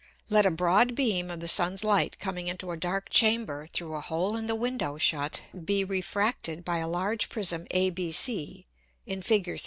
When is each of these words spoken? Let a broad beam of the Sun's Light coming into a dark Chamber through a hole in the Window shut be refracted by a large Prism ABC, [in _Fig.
Let 0.29 0.47
a 0.47 0.49
broad 0.49 0.95
beam 0.95 1.29
of 1.29 1.41
the 1.41 1.47
Sun's 1.47 1.83
Light 1.83 2.17
coming 2.17 2.47
into 2.47 2.71
a 2.71 2.75
dark 2.75 3.09
Chamber 3.11 3.67
through 3.67 3.93
a 3.93 4.01
hole 4.01 4.35
in 4.35 4.47
the 4.47 4.55
Window 4.55 4.97
shut 4.97 5.43
be 5.63 5.83
refracted 5.83 6.65
by 6.65 6.79
a 6.79 6.87
large 6.89 7.29
Prism 7.29 7.65
ABC, 7.65 8.65
[in 9.05 9.21
_Fig. 9.21 9.59